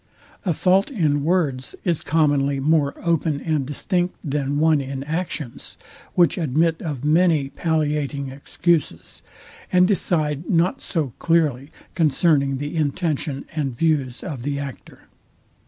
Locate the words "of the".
14.23-14.57